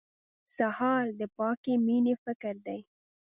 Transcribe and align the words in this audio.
سهار 0.55 1.05
د 1.19 1.21
پاکې 1.37 1.73
مېنې 1.85 2.13
فکر 2.23 2.55
دی. 2.65 2.79